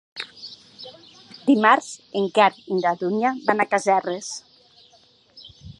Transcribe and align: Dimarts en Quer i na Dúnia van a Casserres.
Dimarts 1.49 1.89
en 2.21 2.27
Quer 2.39 2.49
i 2.77 2.81
na 2.81 2.95
Dúnia 3.03 3.35
van 3.51 3.61
a 3.61 3.69
Casserres. 3.75 4.33